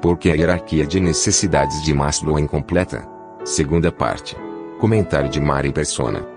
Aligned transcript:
Porque 0.00 0.30
a 0.30 0.34
hierarquia 0.34 0.86
de 0.86 1.00
necessidades 1.00 1.82
de 1.82 1.94
Maslow 1.94 2.38
é 2.38 2.40
incompleta. 2.40 3.06
Segunda 3.44 3.90
parte. 3.90 4.36
Comentário 4.78 5.28
de 5.28 5.40
Mari 5.40 5.72
Persona. 5.72 6.36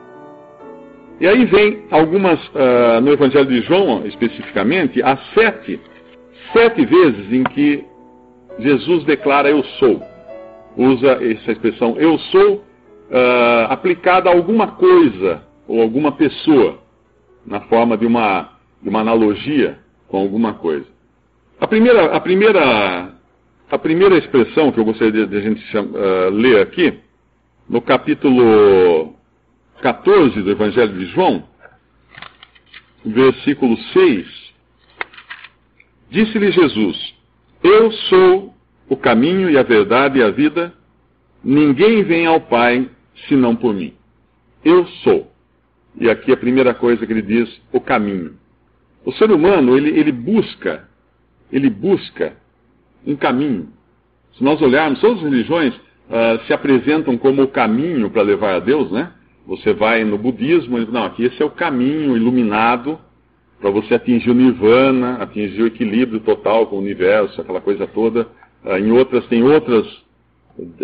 E 1.19 1.27
aí 1.27 1.45
vem 1.45 1.83
algumas, 1.91 2.39
ah, 2.55 3.01
no 3.01 3.11
Evangelho 3.11 3.47
de 3.47 3.61
João 3.61 4.05
especificamente, 4.07 5.03
há 5.03 5.17
sete, 5.33 5.79
sete 6.53 6.85
vezes 6.85 7.33
em 7.33 7.43
que 7.43 7.83
Jesus 8.59 9.03
declara 9.03 9.49
eu 9.49 9.63
sou. 9.79 10.01
Usa 10.77 11.19
essa 11.21 11.51
expressão 11.51 11.97
eu 11.97 12.17
sou 12.31 12.63
ah, 13.11 13.67
aplicada 13.69 14.29
a 14.29 14.33
alguma 14.33 14.67
coisa 14.67 15.41
ou 15.67 15.81
alguma 15.81 16.13
pessoa, 16.13 16.79
na 17.45 17.61
forma 17.61 17.97
de 17.97 18.05
uma, 18.05 18.53
de 18.81 18.89
uma 18.89 19.01
analogia 19.01 19.77
com 20.07 20.17
alguma 20.17 20.53
coisa. 20.53 20.85
A 21.59 21.67
primeira, 21.67 22.05
a 22.05 22.19
primeira, 22.19 23.09
a 23.69 23.77
primeira 23.77 24.17
expressão 24.17 24.71
que 24.71 24.79
eu 24.79 24.85
gostaria 24.85 25.27
de, 25.27 25.37
a 25.37 25.41
gente 25.41 25.61
cham- 25.67 25.91
ah, 25.95 26.29
ler 26.29 26.61
aqui, 26.61 26.99
no 27.67 27.81
capítulo 27.81 29.15
14 29.81 30.41
do 30.41 30.51
Evangelho 30.51 30.97
de 30.97 31.05
João, 31.07 31.47
versículo 33.05 33.77
6, 33.77 34.53
disse-lhe 36.09 36.51
Jesus: 36.51 37.15
Eu 37.63 37.91
sou 37.91 38.53
o 38.89 38.97
caminho 38.97 39.49
e 39.49 39.57
a 39.57 39.63
verdade 39.63 40.19
e 40.19 40.23
a 40.23 40.31
vida, 40.31 40.73
ninguém 41.43 42.03
vem 42.03 42.25
ao 42.25 42.41
Pai 42.41 42.89
senão 43.27 43.55
por 43.55 43.73
mim. 43.73 43.93
Eu 44.65 44.85
sou. 45.03 45.31
E 45.99 46.09
aqui 46.09 46.31
a 46.31 46.37
primeira 46.37 46.73
coisa 46.73 47.05
que 47.05 47.11
ele 47.13 47.21
diz, 47.21 47.61
o 47.71 47.79
caminho. 47.79 48.35
O 49.05 49.11
ser 49.13 49.31
humano, 49.31 49.77
ele, 49.77 49.97
ele 49.97 50.11
busca, 50.11 50.87
ele 51.51 51.69
busca 51.69 52.35
um 53.05 53.15
caminho. 53.15 53.69
Se 54.37 54.43
nós 54.43 54.61
olharmos, 54.61 54.99
todas 54.99 55.17
as 55.17 55.23
religiões 55.23 55.73
ah, 56.09 56.39
se 56.47 56.53
apresentam 56.53 57.17
como 57.17 57.43
o 57.43 57.47
caminho 57.47 58.09
para 58.09 58.21
levar 58.21 58.55
a 58.55 58.59
Deus, 58.59 58.91
né? 58.91 59.11
Você 59.45 59.73
vai 59.73 60.03
no 60.03 60.17
budismo, 60.17 60.77
não, 60.91 61.05
aqui 61.05 61.23
esse 61.23 61.41
é 61.41 61.45
o 61.45 61.49
caminho 61.49 62.15
iluminado 62.15 62.99
para 63.59 63.69
você 63.69 63.95
atingir 63.95 64.29
o 64.29 64.33
nirvana, 64.33 65.15
atingir 65.15 65.61
o 65.61 65.67
equilíbrio 65.67 66.19
total 66.21 66.67
com 66.67 66.77
o 66.77 66.79
universo, 66.79 67.41
aquela 67.41 67.59
coisa 67.59 67.85
toda. 67.85 68.27
Ah, 68.63 68.79
em 68.79 68.91
outras, 68.91 69.25
tem 69.27 69.43
outras, 69.43 69.85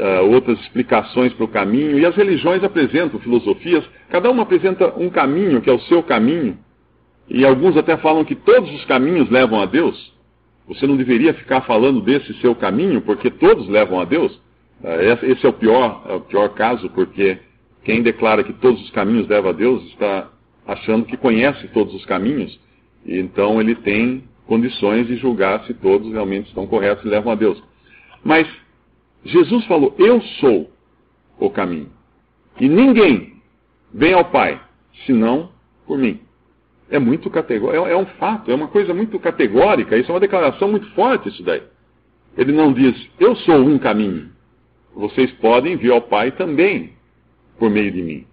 ah, 0.02 0.22
outras 0.22 0.60
explicações 0.62 1.34
para 1.34 1.46
o 1.46 1.48
caminho, 1.48 1.98
e 1.98 2.06
as 2.06 2.16
religiões 2.16 2.64
apresentam 2.64 3.20
filosofias, 3.20 3.84
cada 4.10 4.30
uma 4.30 4.44
apresenta 4.44 4.94
um 4.98 5.10
caminho 5.10 5.62
que 5.62 5.70
é 5.70 5.74
o 5.74 5.80
seu 5.82 6.04
caminho, 6.04 6.58
e 7.30 7.46
alguns 7.46 7.76
até 7.76 7.98
falam 7.98 8.24
que 8.24 8.36
todos 8.36 8.72
os 8.74 8.86
caminhos 8.86 9.30
levam 9.30 9.62
a 9.62 9.66
Deus. 9.66 10.15
Você 10.68 10.88
não 10.88 10.98
deveria 10.98 11.34
ficar 11.34 11.62
falando 11.62 12.02
desse 12.02 12.34
seu 12.42 12.56
caminho, 12.56 13.02
porque 13.02 13.30
todos 13.30 13.68
levam 13.68 14.00
a 14.00 14.06
Deus. 14.06 14.40
Esse 14.84 15.26
esse 15.28 15.46
é 15.46 15.50
o 15.50 15.54
pior, 15.54 16.04
é 16.08 16.14
o 16.14 16.22
pior 16.22 16.50
caso, 16.50 16.90
porque 16.90 17.38
quem 17.84 18.02
declara 18.02 18.44
que 18.44 18.54
todos 18.54 18.82
os 18.82 18.90
caminhos 18.92 19.28
levam 19.28 19.52
a 19.52 19.54
Deus 19.54 19.84
está 19.86 20.30
achando 20.66 21.06
que 21.06 21.16
conhece 21.16 21.68
todos 21.68 21.94
os 21.94 22.06
caminhos, 22.06 22.60
e 23.06 23.20
então 23.20 23.62
ele 23.62 23.76
tem 23.76 24.24
condições 24.48 25.08
de 25.08 25.16
julgar 25.18 25.64
se 25.66 25.74
todos 25.76 26.12
realmente 26.12 26.48
estão 26.48 26.66
corretos 26.66 27.06
e 27.06 27.08
levam 27.08 27.32
a 27.32 27.36
Deus. 27.36 27.62
Mas 28.24 28.48
Jesus 29.24 29.66
falou: 29.66 29.94
Eu 30.00 30.22
sou 30.40 30.72
o 31.40 31.50
caminho. 31.50 31.92
E 32.60 32.68
ninguém 32.68 33.34
vem 33.94 34.14
ao 34.14 34.26
Pai 34.26 34.60
senão 35.06 35.50
por 35.86 35.98
mim. 35.98 36.20
É 36.90 37.00
muito 37.00 37.30
categórico, 37.30 37.88
é, 37.88 37.92
é 37.92 37.98
um 37.98 38.06
fato, 38.06 38.52
é 38.52 38.56
uma 38.56 38.68
coisa 38.68 38.94
muito 38.94 39.20
categórica, 39.20 39.98
isso 39.98 40.12
é 40.12 40.14
uma 40.14 40.20
declaração 40.20 40.70
muito 40.70 40.88
forte 40.92 41.30
isso 41.30 41.44
daí. 41.44 41.64
Ele 42.38 42.52
não 42.52 42.72
diz, 42.72 42.96
eu 43.20 43.36
sou 43.38 43.56
um 43.56 43.78
caminho. 43.80 44.30
Vocês 44.94 45.32
podem 45.34 45.76
vir 45.78 45.92
ao 45.92 46.02
Pai 46.02 46.32
também 46.32 46.94
por 47.58 47.70
meio 47.70 47.92
de 47.92 48.02
mim. 48.02 48.26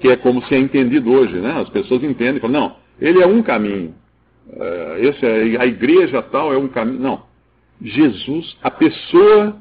Que 0.00 0.08
é 0.08 0.16
como 0.16 0.42
se 0.46 0.54
é 0.54 0.58
entendido 0.58 1.12
hoje, 1.12 1.34
né? 1.34 1.60
As 1.60 1.68
pessoas 1.68 2.02
entendem, 2.02 2.40
falam, 2.40 2.60
não, 2.60 2.76
ele 3.00 3.22
é 3.22 3.26
um 3.26 3.42
caminho. 3.42 3.94
Eh, 4.50 4.96
esse 5.00 5.24
é, 5.24 5.60
a 5.60 5.66
igreja 5.66 6.22
tal 6.22 6.52
é 6.52 6.58
um 6.58 6.68
caminho. 6.68 7.00
Não. 7.00 7.22
Jesus, 7.80 8.56
a 8.62 8.70
pessoa 8.70 9.56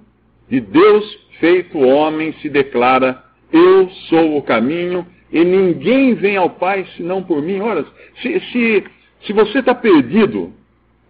de 0.50 0.60
Deus 0.60 1.20
feito 1.40 1.78
homem, 1.80 2.34
se 2.42 2.50
declara: 2.50 3.24
Eu 3.52 3.90
sou 4.10 4.38
o 4.38 4.44
caminho 4.44 5.06
e 5.32 5.44
ninguém 5.44 6.14
vem 6.14 6.36
ao 6.36 6.50
Pai 6.50 6.86
senão 6.98 7.24
por 7.24 7.42
mim. 7.42 7.60
Ora, 7.60 7.86
se, 8.22 8.40
se, 8.52 8.84
se 9.26 9.34
você 9.34 9.60
está 9.60 9.74
perdido 9.74 10.52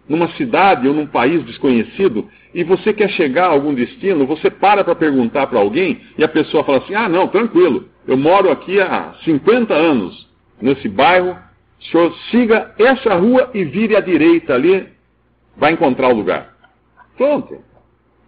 numa 0.08 0.28
cidade 0.32 0.86
ou 0.86 0.94
num 0.94 1.06
país 1.06 1.44
desconhecido 1.44 2.28
e 2.54 2.62
você 2.62 2.92
quer 2.92 3.08
chegar 3.10 3.46
a 3.46 3.52
algum 3.52 3.74
destino, 3.74 4.26
você 4.26 4.50
para 4.50 4.84
para 4.84 4.94
perguntar 4.94 5.46
para 5.46 5.58
alguém 5.58 6.00
e 6.16 6.22
a 6.22 6.28
pessoa 6.28 6.64
fala 6.64 6.78
assim: 6.78 6.94
Ah, 6.94 7.08
não, 7.08 7.28
tranquilo, 7.28 7.88
eu 8.06 8.16
moro 8.16 8.50
aqui 8.50 8.80
há 8.80 9.14
50 9.24 9.74
anos 9.74 10.28
nesse 10.60 10.88
bairro, 10.88 11.36
o 11.80 11.84
senhor 11.84 12.14
siga 12.30 12.72
essa 12.78 13.14
rua 13.14 13.50
e 13.52 13.64
vire 13.64 13.96
à 13.96 14.00
direita 14.00 14.54
ali, 14.54 14.86
vai 15.56 15.72
encontrar 15.72 16.08
o 16.08 16.14
lugar. 16.14 16.54
Pronto. 17.16 17.58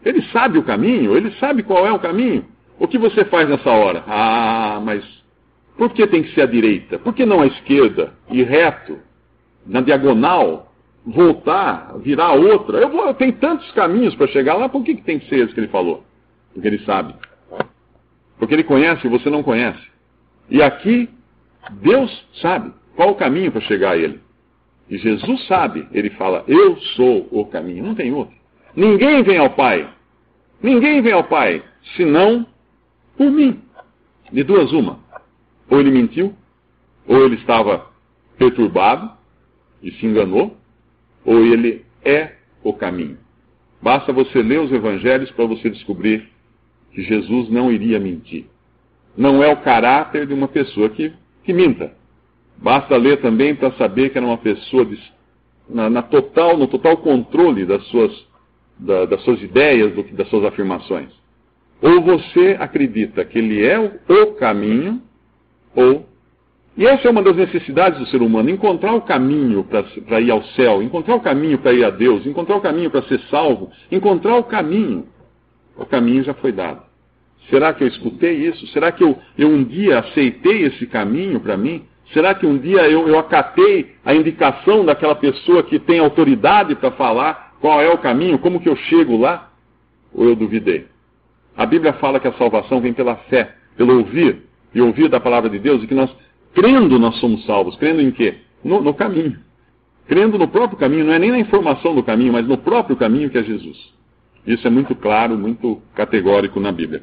Ele 0.04 0.20
sabe 0.32 0.58
o 0.58 0.62
caminho, 0.62 1.16
ele 1.16 1.30
sabe 1.38 1.62
qual 1.62 1.86
é 1.86 1.92
o 1.92 1.98
caminho. 1.98 2.44
O 2.78 2.86
que 2.86 2.98
você 2.98 3.24
faz 3.24 3.48
nessa 3.48 3.70
hora? 3.70 4.04
Ah, 4.06 4.80
mas 4.84 5.04
por 5.76 5.92
que 5.92 6.06
tem 6.06 6.22
que 6.22 6.34
ser 6.34 6.42
à 6.42 6.46
direita? 6.46 6.98
Por 6.98 7.14
que 7.14 7.26
não 7.26 7.40
à 7.40 7.46
esquerda? 7.46 8.14
E 8.30 8.42
reto? 8.42 8.98
Na 9.66 9.80
diagonal? 9.80 10.72
Voltar? 11.04 11.98
Virar 11.98 12.26
a 12.26 12.32
outra? 12.34 12.78
Eu, 12.78 12.88
vou, 12.88 13.06
eu 13.06 13.14
tenho 13.14 13.32
tantos 13.34 13.70
caminhos 13.72 14.14
para 14.14 14.28
chegar 14.28 14.54
lá, 14.54 14.68
por 14.68 14.82
que, 14.82 14.94
que 14.94 15.02
tem 15.02 15.18
que 15.18 15.28
ser 15.28 15.40
esse 15.40 15.52
que 15.52 15.60
ele 15.60 15.68
falou? 15.68 16.04
Porque 16.52 16.68
ele 16.68 16.78
sabe. 16.80 17.14
Porque 18.38 18.54
ele 18.54 18.64
conhece 18.64 19.06
e 19.06 19.10
você 19.10 19.28
não 19.28 19.42
conhece. 19.42 19.82
E 20.48 20.62
aqui, 20.62 21.08
Deus 21.82 22.26
sabe 22.40 22.72
qual 22.94 23.10
o 23.10 23.14
caminho 23.16 23.50
para 23.50 23.60
chegar 23.62 23.92
a 23.92 23.96
ele. 23.96 24.20
E 24.88 24.98
Jesus 24.98 25.46
sabe, 25.46 25.88
ele 25.92 26.10
fala: 26.10 26.44
Eu 26.46 26.76
sou 26.96 27.26
o 27.30 27.46
caminho, 27.46 27.84
não 27.84 27.94
tem 27.94 28.12
outro. 28.12 28.34
Ninguém 28.76 29.22
vem 29.22 29.38
ao 29.38 29.50
Pai, 29.50 29.88
ninguém 30.62 31.00
vem 31.00 31.12
ao 31.12 31.24
Pai, 31.24 31.62
senão 31.96 32.46
por 33.16 33.30
mim. 33.30 33.60
De 34.32 34.42
duas, 34.42 34.72
uma. 34.72 34.98
Ou 35.70 35.80
ele 35.80 35.90
mentiu, 35.90 36.34
ou 37.06 37.24
ele 37.24 37.36
estava 37.36 37.86
perturbado 38.38 39.10
e 39.82 39.90
se 39.92 40.06
enganou, 40.06 40.56
ou 41.24 41.44
ele 41.44 41.84
é 42.04 42.34
o 42.62 42.72
caminho. 42.72 43.18
Basta 43.82 44.12
você 44.12 44.42
ler 44.42 44.60
os 44.60 44.72
evangelhos 44.72 45.30
para 45.32 45.44
você 45.46 45.68
descobrir 45.68 46.28
que 46.92 47.02
Jesus 47.02 47.50
não 47.50 47.70
iria 47.70 48.00
mentir. 48.00 48.46
Não 49.16 49.42
é 49.42 49.52
o 49.52 49.58
caráter 49.58 50.26
de 50.26 50.34
uma 50.34 50.48
pessoa 50.48 50.88
que, 50.88 51.12
que 51.42 51.52
minta. 51.52 51.92
Basta 52.56 52.96
ler 52.96 53.20
também 53.20 53.54
para 53.54 53.72
saber 53.72 54.10
que 54.10 54.18
era 54.18 54.26
uma 54.26 54.38
pessoa 54.38 54.84
de, 54.84 54.98
na, 55.68 55.90
na, 55.90 56.02
total, 56.02 56.56
no 56.56 56.66
total 56.66 56.96
controle 56.98 57.66
das 57.66 57.84
suas, 57.88 58.26
da, 58.78 59.04
das 59.06 59.22
suas 59.22 59.42
ideias, 59.42 59.92
do, 59.92 60.02
das 60.14 60.28
suas 60.28 60.44
afirmações. 60.44 61.10
Ou 61.82 62.00
você 62.00 62.56
acredita 62.58 63.24
que 63.24 63.38
ele 63.38 63.64
é 63.64 63.78
o, 63.78 63.92
o 64.08 64.34
caminho, 64.34 65.02
ou. 65.74 66.06
E 66.76 66.86
essa 66.86 67.06
é 67.06 67.10
uma 67.10 67.22
das 67.22 67.36
necessidades 67.36 67.98
do 67.98 68.06
ser 68.06 68.22
humano: 68.22 68.50
encontrar 68.50 68.94
o 68.94 69.02
caminho 69.02 69.64
para 69.64 70.20
ir 70.20 70.30
ao 70.30 70.42
céu, 70.42 70.82
encontrar 70.82 71.14
o 71.16 71.20
caminho 71.20 71.58
para 71.58 71.72
ir 71.72 71.84
a 71.84 71.90
Deus, 71.90 72.26
encontrar 72.26 72.56
o 72.56 72.60
caminho 72.60 72.90
para 72.90 73.02
ser 73.02 73.20
salvo, 73.30 73.70
encontrar 73.90 74.36
o 74.36 74.44
caminho. 74.44 75.06
O 75.76 75.84
caminho 75.84 76.22
já 76.22 76.34
foi 76.34 76.52
dado. 76.52 76.82
Será 77.50 77.72
que 77.74 77.84
eu 77.84 77.88
escutei 77.88 78.46
isso? 78.46 78.66
Será 78.68 78.90
que 78.90 79.04
eu, 79.04 79.18
eu 79.36 79.48
um 79.48 79.62
dia 79.62 79.98
aceitei 79.98 80.62
esse 80.62 80.86
caminho 80.86 81.40
para 81.40 81.56
mim? 81.56 81.84
Será 82.12 82.34
que 82.34 82.46
um 82.46 82.56
dia 82.56 82.88
eu, 82.88 83.08
eu 83.08 83.18
acatei 83.18 83.94
a 84.04 84.14
indicação 84.14 84.84
daquela 84.84 85.14
pessoa 85.14 85.62
que 85.62 85.78
tem 85.78 85.98
autoridade 85.98 86.74
para 86.74 86.90
falar 86.92 87.54
qual 87.60 87.80
é 87.80 87.88
o 87.88 87.98
caminho, 87.98 88.38
como 88.38 88.60
que 88.60 88.68
eu 88.68 88.76
chego 88.76 89.16
lá? 89.16 89.50
Ou 90.12 90.26
eu 90.28 90.36
duvidei? 90.36 90.86
A 91.56 91.64
Bíblia 91.64 91.94
fala 91.94 92.20
que 92.20 92.28
a 92.28 92.32
salvação 92.34 92.80
vem 92.80 92.92
pela 92.92 93.16
fé, 93.16 93.54
pelo 93.76 93.98
ouvir, 93.98 94.42
e 94.74 94.80
ouvir 94.80 95.08
da 95.08 95.20
palavra 95.20 95.48
de 95.48 95.58
Deus, 95.58 95.82
e 95.82 95.86
que 95.86 95.94
nós, 95.94 96.10
crendo, 96.54 96.98
nós 96.98 97.16
somos 97.16 97.44
salvos. 97.46 97.76
Crendo 97.76 98.00
em 98.00 98.10
quê? 98.10 98.36
No, 98.62 98.82
no 98.82 98.94
caminho. 98.94 99.38
crendo 100.06 100.38
no 100.38 100.48
próprio 100.48 100.78
caminho, 100.78 101.04
não 101.04 101.12
é 101.12 101.18
nem 101.18 101.30
na 101.30 101.38
informação 101.38 101.94
do 101.94 102.02
caminho, 102.02 102.32
mas 102.32 102.46
no 102.46 102.58
próprio 102.58 102.96
caminho 102.96 103.30
que 103.30 103.38
é 103.38 103.42
Jesus. 103.42 103.94
Isso 104.46 104.66
é 104.66 104.70
muito 104.70 104.94
claro, 104.94 105.38
muito 105.38 105.80
categórico 105.94 106.60
na 106.60 106.70
Bíblia. 106.70 107.02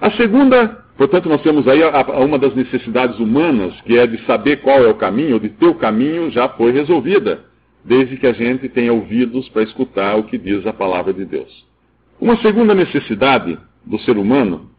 A 0.00 0.10
segunda, 0.12 0.84
portanto, 0.96 1.28
nós 1.28 1.40
temos 1.42 1.66
aí 1.68 1.82
a, 1.82 2.00
a, 2.00 2.20
uma 2.20 2.38
das 2.38 2.54
necessidades 2.54 3.18
humanas, 3.18 3.80
que 3.82 3.96
é 3.96 4.06
de 4.06 4.18
saber 4.26 4.58
qual 4.58 4.82
é 4.82 4.88
o 4.88 4.94
caminho, 4.94 5.40
de 5.40 5.48
ter 5.48 5.66
o 5.66 5.74
caminho, 5.74 6.30
já 6.30 6.48
foi 6.50 6.72
resolvida, 6.72 7.44
desde 7.84 8.16
que 8.16 8.26
a 8.26 8.32
gente 8.32 8.68
tenha 8.68 8.92
ouvidos 8.92 9.48
para 9.48 9.62
escutar 9.62 10.16
o 10.16 10.24
que 10.24 10.36
diz 10.36 10.66
a 10.66 10.72
palavra 10.72 11.12
de 11.12 11.24
Deus. 11.24 11.64
Uma 12.20 12.36
segunda 12.38 12.74
necessidade 12.74 13.58
do 13.84 13.98
ser 14.00 14.18
humano 14.18 14.70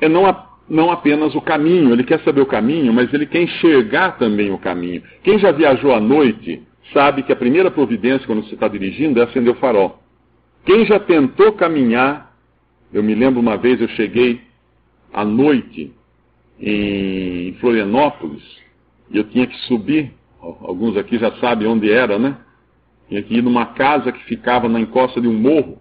é 0.00 0.08
não, 0.08 0.24
não 0.68 0.90
apenas 0.90 1.34
o 1.34 1.40
caminho, 1.40 1.92
ele 1.92 2.04
quer 2.04 2.20
saber 2.20 2.40
o 2.40 2.46
caminho, 2.46 2.92
mas 2.92 3.12
ele 3.12 3.26
quer 3.26 3.42
enxergar 3.42 4.18
também 4.18 4.50
o 4.50 4.58
caminho. 4.58 5.02
Quem 5.22 5.38
já 5.38 5.50
viajou 5.50 5.94
à 5.94 6.00
noite 6.00 6.62
sabe 6.92 7.22
que 7.22 7.32
a 7.32 7.36
primeira 7.36 7.70
providência 7.70 8.26
quando 8.26 8.44
você 8.44 8.54
está 8.54 8.68
dirigindo 8.68 9.20
é 9.20 9.24
acender 9.24 9.52
o 9.52 9.56
farol. 9.56 10.02
Quem 10.64 10.84
já 10.84 10.98
tentou 10.98 11.52
caminhar, 11.52 12.34
eu 12.92 13.02
me 13.02 13.14
lembro 13.14 13.40
uma 13.40 13.56
vez 13.56 13.80
eu 13.80 13.88
cheguei 13.88 14.40
à 15.12 15.24
noite 15.24 15.92
em 16.60 17.54
Florianópolis 17.60 18.42
e 19.10 19.16
eu 19.16 19.24
tinha 19.24 19.46
que 19.46 19.56
subir, 19.60 20.12
alguns 20.40 20.96
aqui 20.96 21.18
já 21.18 21.32
sabem 21.36 21.66
onde 21.66 21.90
era, 21.90 22.18
né? 22.18 22.36
Tinha 23.08 23.22
que 23.22 23.36
ir 23.36 23.42
numa 23.42 23.66
casa 23.66 24.12
que 24.12 24.22
ficava 24.24 24.68
na 24.68 24.80
encosta 24.80 25.20
de 25.20 25.28
um 25.28 25.32
morro 25.32 25.78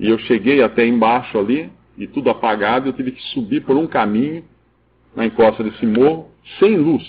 e 0.00 0.08
eu 0.08 0.18
cheguei 0.18 0.62
até 0.62 0.84
embaixo 0.84 1.38
ali 1.38 1.70
e 1.96 2.06
tudo 2.06 2.30
apagado, 2.30 2.88
eu 2.88 2.92
tive 2.92 3.12
que 3.12 3.22
subir 3.32 3.62
por 3.62 3.76
um 3.76 3.86
caminho 3.86 4.44
na 5.14 5.24
encosta 5.24 5.64
desse 5.64 5.86
morro 5.86 6.28
sem 6.58 6.76
luz. 6.76 7.02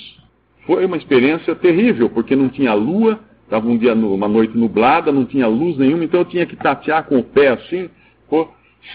Foi 0.66 0.86
uma 0.86 0.98
experiência 0.98 1.56
terrível, 1.56 2.10
porque 2.10 2.36
não 2.36 2.50
tinha 2.50 2.74
lua, 2.74 3.20
estava 3.44 3.68
um 3.68 3.78
dia, 3.78 3.94
uma 3.94 4.28
noite 4.28 4.58
nublada, 4.58 5.12
não 5.12 5.26
tinha 5.26 5.48
luz 5.48 5.78
nenhuma, 5.78 6.04
então 6.04 6.22
eu 6.22 6.26
tinha 6.26 6.46
que 6.46 6.56
tatear 6.56 7.06
com 7.06 7.18
o 7.18 7.24
pé 7.24 7.50
assim. 7.50 7.90
Pô, 8.30 8.50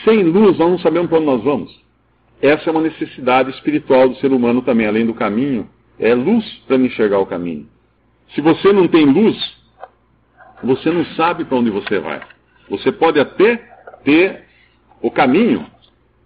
sem 0.05 0.23
luz, 0.23 0.59
nós 0.59 0.71
não 0.71 0.79
sabemos 0.79 1.09
para 1.09 1.19
onde 1.19 1.27
nós 1.27 1.43
vamos. 1.43 1.83
Essa 2.41 2.69
é 2.69 2.73
uma 2.73 2.83
necessidade 2.83 3.51
espiritual 3.51 4.09
do 4.09 4.17
ser 4.17 4.33
humano 4.33 4.63
também, 4.63 4.87
além 4.87 5.07
do 5.07 5.15
caminho, 5.15 5.69
é 5.99 6.15
luz 6.15 6.45
para 6.67 6.77
me 6.77 6.89
enxergar 6.89 7.19
o 7.19 7.27
caminho. 7.27 7.69
Se 8.35 8.41
você 8.41 8.73
não 8.73 8.89
tem 8.89 9.05
luz, 9.05 9.37
você 10.63 10.91
não 10.91 11.05
sabe 11.17 11.45
para 11.45 11.59
onde 11.59 11.71
você 11.71 11.99
vai. 11.99 12.21
Você 12.69 12.91
pode 12.91 13.21
até 13.21 13.57
ter 14.05 14.45
o 15.01 15.11
caminho, 15.11 15.67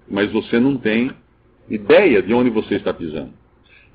mas 0.09 0.31
você 0.33 0.59
não 0.59 0.77
tem 0.77 1.11
ideia 1.69 2.23
de 2.23 2.33
onde 2.33 2.51
você 2.51 2.77
está 2.77 2.93
pisando. 2.93 3.31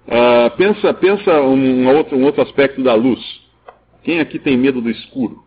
Uh, 0.08 0.56
pensa 0.58 0.94
pensa 0.94 1.42
um, 1.42 1.88
outro, 1.96 2.18
um 2.18 2.24
outro 2.24 2.42
aspecto 2.42 2.82
da 2.84 2.94
luz. 2.94 3.20
Quem 4.04 4.20
aqui 4.20 4.40
tem 4.40 4.58
medo 4.58 4.82
do 4.82 4.90
escuro? 4.90 5.44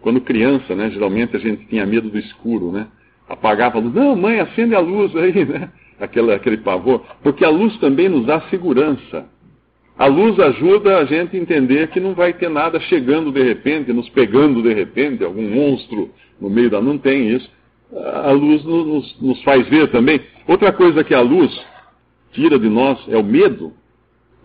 Quando 0.00 0.20
criança, 0.20 0.74
né, 0.74 0.90
geralmente 0.90 1.36
a 1.36 1.38
gente 1.38 1.66
tinha 1.66 1.84
medo 1.84 2.08
do 2.08 2.18
escuro, 2.18 2.72
né? 2.72 2.86
Apagava 3.28 3.78
a 3.78 3.80
luz. 3.80 3.94
Não, 3.94 4.16
mãe, 4.16 4.40
acende 4.40 4.74
a 4.74 4.80
luz 4.80 5.14
aí, 5.14 5.44
né? 5.44 5.70
Aquele, 6.00 6.32
aquele 6.32 6.56
pavor. 6.56 7.04
Porque 7.22 7.44
a 7.44 7.50
luz 7.50 7.76
também 7.78 8.08
nos 8.08 8.24
dá 8.24 8.40
segurança. 8.48 9.28
A 9.98 10.06
luz 10.06 10.40
ajuda 10.40 10.96
a 10.96 11.04
gente 11.04 11.36
a 11.36 11.38
entender 11.38 11.88
que 11.88 12.00
não 12.00 12.14
vai 12.14 12.32
ter 12.32 12.48
nada 12.48 12.80
chegando 12.80 13.30
de 13.30 13.42
repente, 13.42 13.92
nos 13.92 14.08
pegando 14.08 14.62
de 14.62 14.72
repente, 14.72 15.22
algum 15.22 15.46
monstro 15.46 16.10
no 16.40 16.48
meio 16.48 16.70
da. 16.70 16.80
Não 16.80 16.96
tem 16.96 17.28
isso 17.28 17.50
a 17.96 18.30
luz 18.32 18.64
nos, 18.64 19.20
nos 19.20 19.42
faz 19.42 19.68
ver 19.68 19.90
também. 19.90 20.20
Outra 20.46 20.72
coisa 20.72 21.02
que 21.02 21.14
a 21.14 21.20
luz 21.20 21.50
tira 22.32 22.58
de 22.58 22.68
nós 22.68 22.98
é 23.08 23.16
o 23.16 23.24
medo. 23.24 23.72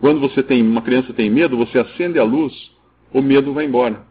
Quando 0.00 0.20
você 0.20 0.42
tem 0.42 0.62
uma 0.62 0.82
criança 0.82 1.12
tem 1.12 1.30
medo, 1.30 1.56
você 1.56 1.78
acende 1.78 2.18
a 2.18 2.24
luz, 2.24 2.52
o 3.12 3.22
medo 3.22 3.52
vai 3.52 3.64
embora. 3.64 4.04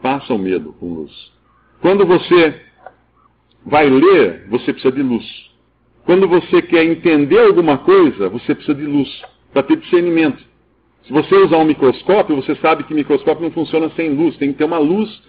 Passa 0.00 0.32
o 0.34 0.38
medo 0.38 0.74
com 0.74 0.92
luz. 0.92 1.32
Quando 1.80 2.06
você 2.06 2.60
vai 3.64 3.88
ler, 3.88 4.46
você 4.48 4.72
precisa 4.72 4.94
de 4.94 5.02
luz. 5.02 5.24
Quando 6.04 6.28
você 6.28 6.62
quer 6.62 6.84
entender 6.84 7.40
alguma 7.40 7.78
coisa, 7.78 8.28
você 8.28 8.54
precisa 8.54 8.76
de 8.76 8.86
luz 8.86 9.08
para 9.52 9.62
ter 9.62 9.76
discernimento. 9.76 10.42
Se 11.04 11.12
você 11.12 11.34
usar 11.36 11.58
um 11.58 11.64
microscópio, 11.64 12.36
você 12.36 12.54
sabe 12.56 12.84
que 12.84 12.94
microscópio 12.94 13.44
não 13.44 13.50
funciona 13.50 13.90
sem 13.90 14.10
luz, 14.10 14.36
tem 14.36 14.52
que 14.52 14.58
ter 14.58 14.64
uma 14.64 14.78
luz 14.78 15.22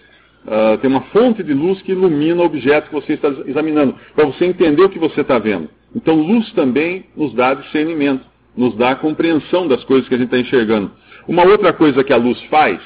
uh, 0.46 0.78
tem 0.78 0.90
uma 0.90 1.02
fonte 1.02 1.42
de 1.42 1.52
luz 1.52 1.80
que 1.82 1.92
ilumina 1.92 2.42
o 2.42 2.46
objeto 2.46 2.88
que 2.88 2.94
você 2.94 3.14
está 3.14 3.28
examinando, 3.46 3.94
para 4.14 4.26
você 4.26 4.44
entender 4.44 4.82
o 4.82 4.88
que 4.88 4.98
você 4.98 5.20
está 5.20 5.38
vendo. 5.38 5.68
Então, 5.94 6.14
luz 6.14 6.52
também 6.52 7.06
nos 7.16 7.32
dá 7.34 7.54
discernimento, 7.54 8.24
nos 8.56 8.76
dá 8.76 8.94
compreensão 8.94 9.66
das 9.66 9.82
coisas 9.84 10.08
que 10.08 10.14
a 10.14 10.18
gente 10.18 10.26
está 10.26 10.38
enxergando. 10.38 10.90
Uma 11.26 11.44
outra 11.44 11.72
coisa 11.72 12.04
que 12.04 12.12
a 12.12 12.16
luz 12.16 12.40
faz, 12.44 12.80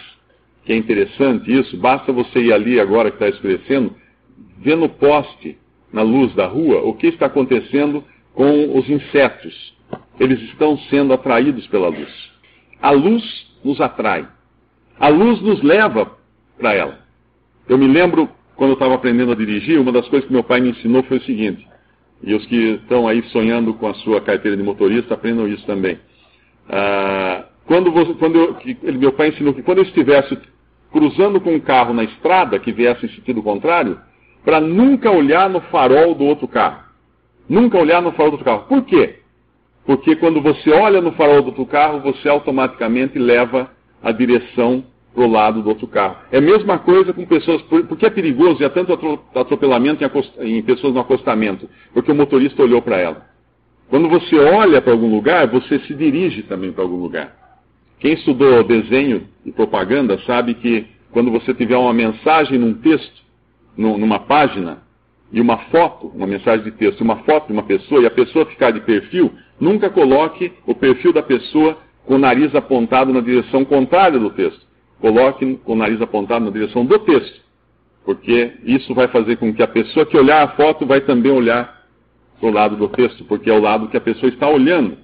que 0.64 0.72
é 0.72 0.76
interessante 0.76 1.52
isso, 1.52 1.76
basta 1.76 2.12
você 2.12 2.40
ir 2.40 2.52
ali 2.52 2.78
agora 2.78 3.10
que 3.10 3.16
está 3.16 3.28
escurecendo, 3.28 3.94
ver 4.58 4.76
no 4.76 4.88
poste, 4.88 5.58
na 5.92 6.02
luz 6.02 6.34
da 6.34 6.46
rua, 6.46 6.82
o 6.82 6.94
que 6.94 7.08
está 7.08 7.26
acontecendo 7.26 8.04
com 8.34 8.78
os 8.78 8.88
insetos. 8.88 9.74
Eles 10.18 10.40
estão 10.42 10.78
sendo 10.90 11.12
atraídos 11.12 11.66
pela 11.66 11.88
luz. 11.88 12.32
A 12.80 12.90
luz 12.90 13.22
nos 13.64 13.80
atrai. 13.80 14.26
A 14.98 15.08
luz 15.08 15.40
nos 15.40 15.62
leva 15.62 16.16
para 16.58 16.74
ela. 16.74 17.01
Eu 17.68 17.78
me 17.78 17.86
lembro, 17.86 18.28
quando 18.56 18.70
eu 18.70 18.74
estava 18.74 18.94
aprendendo 18.94 19.32
a 19.32 19.36
dirigir, 19.36 19.78
uma 19.78 19.92
das 19.92 20.08
coisas 20.08 20.26
que 20.26 20.32
meu 20.32 20.44
pai 20.44 20.60
me 20.60 20.70
ensinou 20.70 21.02
foi 21.04 21.18
o 21.18 21.22
seguinte, 21.22 21.66
e 22.22 22.34
os 22.34 22.44
que 22.46 22.80
estão 22.82 23.08
aí 23.08 23.22
sonhando 23.30 23.74
com 23.74 23.88
a 23.88 23.94
sua 23.94 24.20
carteira 24.20 24.56
de 24.56 24.62
motorista 24.62 25.14
aprendam 25.14 25.48
isso 25.48 25.64
também. 25.66 25.98
Ah, 26.68 27.46
quando, 27.66 27.90
você, 27.90 28.14
quando 28.14 28.36
eu, 28.36 28.56
ele, 28.82 28.98
meu 28.98 29.12
pai 29.12 29.28
ensinou 29.28 29.54
que 29.54 29.62
quando 29.62 29.78
eu 29.78 29.84
estivesse 29.84 30.38
cruzando 30.90 31.40
com 31.40 31.54
um 31.54 31.60
carro 31.60 31.94
na 31.94 32.04
estrada 32.04 32.58
que 32.58 32.72
viesse 32.72 33.06
em 33.06 33.08
sentido 33.08 33.42
contrário, 33.42 33.98
para 34.44 34.60
nunca 34.60 35.10
olhar 35.10 35.48
no 35.48 35.60
farol 35.62 36.14
do 36.14 36.24
outro 36.24 36.46
carro. 36.46 36.82
Nunca 37.48 37.78
olhar 37.78 38.02
no 38.02 38.12
farol 38.12 38.30
do 38.30 38.34
outro 38.34 38.44
carro. 38.44 38.66
Por 38.68 38.84
quê? 38.84 39.20
Porque 39.86 40.14
quando 40.16 40.40
você 40.40 40.70
olha 40.70 41.00
no 41.00 41.12
farol 41.12 41.40
do 41.42 41.48
outro 41.48 41.66
carro, 41.66 42.00
você 42.00 42.28
automaticamente 42.28 43.18
leva 43.18 43.70
a 44.02 44.12
direção 44.12 44.84
para 45.14 45.24
o 45.24 45.30
lado 45.30 45.62
do 45.62 45.68
outro 45.68 45.86
carro. 45.86 46.16
É 46.30 46.38
a 46.38 46.40
mesma 46.40 46.78
coisa 46.78 47.12
com 47.12 47.24
pessoas, 47.26 47.62
porque 47.62 48.06
é 48.06 48.10
perigoso 48.10 48.62
e 48.62 48.64
há 48.64 48.70
tanto 48.70 48.92
atropelamento 49.34 50.02
em, 50.40 50.58
em 50.58 50.62
pessoas 50.62 50.94
no 50.94 51.00
acostamento, 51.00 51.68
porque 51.92 52.10
o 52.10 52.14
motorista 52.14 52.62
olhou 52.62 52.80
para 52.80 52.98
ela. 52.98 53.26
Quando 53.88 54.08
você 54.08 54.38
olha 54.38 54.80
para 54.80 54.92
algum 54.92 55.10
lugar, 55.10 55.46
você 55.48 55.78
se 55.80 55.94
dirige 55.94 56.42
também 56.44 56.72
para 56.72 56.82
algum 56.82 56.96
lugar. 56.96 57.36
Quem 58.00 58.14
estudou 58.14 58.64
desenho 58.64 59.28
e 59.44 59.52
propaganda 59.52 60.18
sabe 60.26 60.54
que 60.54 60.86
quando 61.10 61.30
você 61.30 61.52
tiver 61.52 61.76
uma 61.76 61.92
mensagem 61.92 62.58
num 62.58 62.74
texto, 62.74 63.22
numa 63.76 64.20
página, 64.20 64.82
e 65.30 65.40
uma 65.40 65.56
foto, 65.56 66.08
uma 66.14 66.26
mensagem 66.26 66.64
de 66.64 66.72
texto, 66.72 67.00
uma 67.00 67.16
foto 67.18 67.46
de 67.46 67.52
uma 67.54 67.62
pessoa, 67.62 68.02
e 68.02 68.06
a 68.06 68.10
pessoa 68.10 68.44
ficar 68.44 68.70
de 68.70 68.80
perfil, 68.80 69.32
nunca 69.58 69.88
coloque 69.88 70.52
o 70.66 70.74
perfil 70.74 71.12
da 71.12 71.22
pessoa 71.22 71.78
com 72.04 72.16
o 72.16 72.18
nariz 72.18 72.54
apontado 72.54 73.12
na 73.12 73.20
direção 73.20 73.64
contrária 73.64 74.18
do 74.18 74.30
texto 74.30 74.61
coloque 75.02 75.58
com 75.64 75.72
o 75.72 75.76
nariz 75.76 76.00
apontado 76.00 76.44
na 76.44 76.50
direção 76.52 76.86
do 76.86 76.96
texto, 77.00 77.42
porque 78.04 78.52
isso 78.64 78.94
vai 78.94 79.08
fazer 79.08 79.36
com 79.36 79.52
que 79.52 79.60
a 79.60 79.66
pessoa 79.66 80.06
que 80.06 80.16
olhar 80.16 80.44
a 80.44 80.48
foto 80.52 80.86
vai 80.86 81.00
também 81.00 81.32
olhar 81.32 81.82
para 82.38 82.48
o 82.48 82.52
lado 82.52 82.76
do 82.76 82.88
texto, 82.88 83.24
porque 83.24 83.50
é 83.50 83.52
o 83.52 83.60
lado 83.60 83.88
que 83.88 83.96
a 83.96 84.00
pessoa 84.00 84.30
está 84.30 84.48
olhando. 84.48 84.96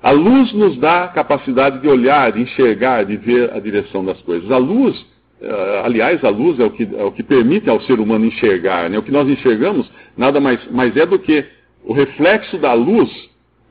A 0.00 0.12
luz 0.12 0.52
nos 0.52 0.76
dá 0.78 1.04
a 1.04 1.08
capacidade 1.08 1.80
de 1.80 1.88
olhar, 1.88 2.30
de 2.30 2.42
enxergar, 2.42 3.04
de 3.04 3.16
ver 3.16 3.52
a 3.52 3.58
direção 3.58 4.04
das 4.04 4.20
coisas. 4.22 4.50
A 4.52 4.56
luz, 4.56 5.04
eh, 5.40 5.82
aliás, 5.84 6.22
a 6.22 6.28
luz 6.28 6.60
é 6.60 6.64
o 6.64 6.70
que, 6.70 6.88
é 6.96 7.02
o 7.02 7.10
que 7.10 7.22
permite 7.22 7.68
ao 7.68 7.80
ser 7.80 7.98
humano 7.98 8.26
enxergar. 8.26 8.88
Né? 8.88 8.98
O 8.98 9.02
que 9.02 9.10
nós 9.10 9.28
enxergamos 9.28 9.90
nada 10.16 10.40
mais, 10.40 10.64
mais 10.70 10.96
é 10.96 11.06
do 11.06 11.18
que 11.18 11.44
o 11.84 11.92
reflexo 11.92 12.58
da 12.58 12.72
luz 12.72 13.10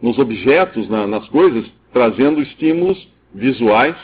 nos 0.01 0.17
objetos, 0.17 0.89
na, 0.89 1.07
nas 1.07 1.27
coisas, 1.29 1.65
trazendo 1.93 2.41
estímulos 2.41 3.07
visuais 3.33 3.95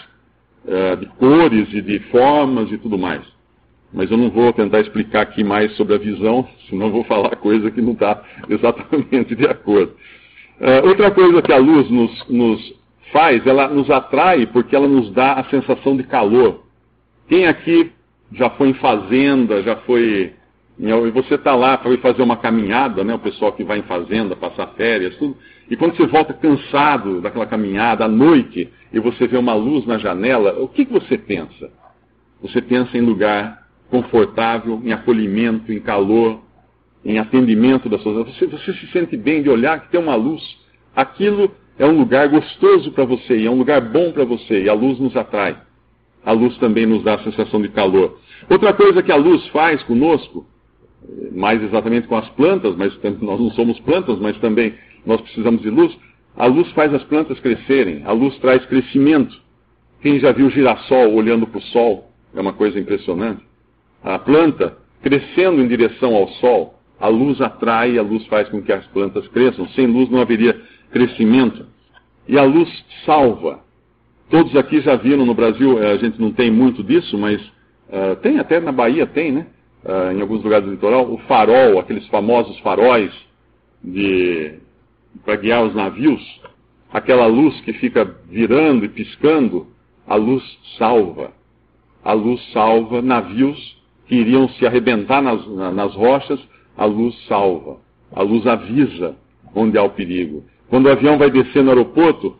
é, 0.67 0.95
de 0.95 1.05
cores 1.05 1.73
e 1.73 1.81
de 1.81 1.99
formas 2.11 2.71
e 2.71 2.77
tudo 2.77 2.97
mais. 2.97 3.21
Mas 3.93 4.11
eu 4.11 4.17
não 4.17 4.29
vou 4.29 4.53
tentar 4.53 4.81
explicar 4.81 5.21
aqui 5.21 5.43
mais 5.43 5.75
sobre 5.75 5.95
a 5.95 5.97
visão, 5.97 6.47
senão 6.69 6.91
vou 6.91 7.03
falar 7.03 7.35
coisa 7.37 7.71
que 7.71 7.81
não 7.81 7.93
está 7.93 8.21
exatamente 8.49 9.35
de 9.35 9.45
acordo. 9.45 9.93
É, 10.59 10.81
outra 10.81 11.09
coisa 11.11 11.41
que 11.41 11.53
a 11.53 11.57
luz 11.57 11.89
nos, 11.89 12.27
nos 12.27 12.73
faz, 13.11 13.45
ela 13.47 13.67
nos 13.67 13.89
atrai 13.89 14.45
porque 14.45 14.75
ela 14.75 14.87
nos 14.87 15.11
dá 15.11 15.33
a 15.33 15.43
sensação 15.45 15.95
de 15.95 16.03
calor. 16.03 16.63
Quem 17.27 17.47
aqui 17.47 17.91
já 18.33 18.49
foi 18.51 18.69
em 18.69 18.73
fazenda, 18.75 19.63
já 19.63 19.77
foi. 19.77 20.33
Você 21.13 21.35
está 21.35 21.55
lá 21.55 21.77
para 21.77 21.95
fazer 21.97 22.21
uma 22.21 22.37
caminhada, 22.37 23.03
né? 23.03 23.13
O 23.13 23.19
pessoal 23.19 23.51
que 23.51 23.63
vai 23.63 23.79
em 23.79 23.83
fazenda, 23.83 24.35
passar 24.35 24.67
férias, 24.77 25.15
tudo. 25.17 25.35
E 25.69 25.77
quando 25.77 25.95
você 25.95 26.07
volta 26.07 26.33
cansado 26.33 27.21
daquela 27.21 27.45
caminhada 27.45 28.05
à 28.05 28.07
noite 28.07 28.69
e 28.91 28.99
você 28.99 29.27
vê 29.27 29.37
uma 29.37 29.53
luz 29.53 29.85
na 29.85 29.97
janela, 29.97 30.59
o 30.59 30.67
que, 30.67 30.85
que 30.85 30.91
você 30.91 31.17
pensa? 31.17 31.71
Você 32.41 32.61
pensa 32.61 32.97
em 32.97 33.01
lugar 33.01 33.67
confortável, 33.89 34.81
em 34.83 34.91
acolhimento, 34.91 35.71
em 35.71 35.79
calor, 35.79 36.41
em 37.03 37.19
atendimento 37.19 37.87
das 37.87 38.01
pessoas. 38.01 38.35
Você, 38.35 38.47
você 38.47 38.73
se 38.73 38.87
sente 38.87 39.15
bem 39.15 39.43
de 39.43 39.49
olhar 39.49 39.81
que 39.81 39.91
tem 39.91 39.99
uma 39.99 40.15
luz. 40.15 40.41
Aquilo 40.95 41.51
é 41.77 41.85
um 41.85 41.97
lugar 41.97 42.27
gostoso 42.27 42.91
para 42.91 43.05
você, 43.05 43.37
e 43.37 43.45
é 43.45 43.51
um 43.51 43.57
lugar 43.57 43.79
bom 43.81 44.11
para 44.11 44.25
você, 44.25 44.63
e 44.63 44.69
a 44.69 44.73
luz 44.73 44.99
nos 44.99 45.15
atrai. 45.15 45.57
a 46.25 46.31
luz 46.33 46.57
também 46.57 46.85
nos 46.85 47.03
dá 47.03 47.15
a 47.15 47.23
sensação 47.23 47.61
de 47.61 47.69
calor. 47.69 48.19
Outra 48.49 48.73
coisa 48.73 49.01
que 49.01 49.11
a 49.11 49.15
luz 49.15 49.47
faz 49.47 49.81
conosco, 49.83 50.45
mais 51.31 51.61
exatamente 51.63 52.07
com 52.07 52.17
as 52.17 52.27
plantas, 52.29 52.75
mas 52.75 52.93
nós 53.21 53.39
não 53.39 53.51
somos 53.51 53.79
plantas, 53.79 54.19
mas 54.19 54.37
também 54.39 54.73
nós 55.05 55.21
precisamos 55.21 55.61
de 55.61 55.69
luz, 55.69 55.95
a 56.35 56.45
luz 56.45 56.71
faz 56.71 56.93
as 56.93 57.03
plantas 57.03 57.39
crescerem, 57.39 58.03
a 58.05 58.11
luz 58.11 58.37
traz 58.39 58.65
crescimento. 58.65 59.35
Quem 60.01 60.19
já 60.19 60.31
viu 60.31 60.49
girassol 60.49 61.13
olhando 61.13 61.45
para 61.45 61.57
o 61.57 61.63
sol, 61.63 62.09
é 62.33 62.39
uma 62.39 62.53
coisa 62.53 62.79
impressionante. 62.79 63.43
A 64.03 64.17
planta 64.17 64.77
crescendo 65.01 65.61
em 65.61 65.67
direção 65.67 66.15
ao 66.15 66.27
sol, 66.33 66.79
a 66.99 67.07
luz 67.07 67.41
atrai, 67.41 67.97
a 67.97 68.01
luz 68.01 68.25
faz 68.27 68.47
com 68.49 68.61
que 68.61 68.71
as 68.71 68.85
plantas 68.87 69.27
cresçam. 69.29 69.67
Sem 69.69 69.87
luz 69.87 70.09
não 70.09 70.21
haveria 70.21 70.59
crescimento. 70.91 71.65
E 72.27 72.37
a 72.37 72.43
luz 72.43 72.69
salva. 73.05 73.61
Todos 74.29 74.55
aqui 74.55 74.81
já 74.81 74.95
viram 74.95 75.25
no 75.25 75.33
Brasil, 75.33 75.81
eh, 75.81 75.91
a 75.91 75.97
gente 75.97 76.21
não 76.21 76.31
tem 76.31 76.51
muito 76.51 76.83
disso, 76.83 77.17
mas 77.17 77.41
uh, 77.41 78.15
tem 78.21 78.37
até 78.37 78.59
na 78.59 78.71
Bahia, 78.71 79.07
tem, 79.07 79.31
né? 79.31 79.47
Uh, 79.83 80.11
em 80.11 80.21
alguns 80.21 80.43
lugares 80.43 80.65
do 80.65 80.71
litoral, 80.71 81.11
o 81.11 81.17
farol, 81.19 81.79
aqueles 81.79 82.05
famosos 82.07 82.59
faróis 82.59 83.11
para 85.23 85.35
guiar 85.35 85.65
os 85.65 85.75
navios, 85.75 86.21
aquela 86.91 87.25
luz 87.27 87.59
que 87.61 87.73
fica 87.73 88.05
virando 88.29 88.85
e 88.85 88.89
piscando, 88.89 89.67
a 90.07 90.15
luz 90.15 90.43
salva. 90.77 91.31
A 92.03 92.13
luz 92.13 92.41
salva 92.51 93.01
navios 93.01 93.77
que 94.07 94.15
iriam 94.15 94.49
se 94.49 94.65
arrebentar 94.65 95.21
nas, 95.21 95.45
nas 95.73 95.93
rochas, 95.93 96.39
a 96.75 96.85
luz 96.85 97.15
salva. 97.27 97.77
A 98.11 98.21
luz 98.21 98.47
avisa 98.47 99.15
onde 99.53 99.77
há 99.77 99.83
o 99.83 99.91
perigo. 99.91 100.43
Quando 100.67 100.87
o 100.87 100.91
avião 100.91 101.17
vai 101.17 101.29
descer 101.29 101.63
no 101.63 101.69
aeroporto, 101.69 102.35